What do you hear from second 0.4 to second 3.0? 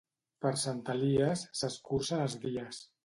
Per Sant Elies s'escurcen els dies.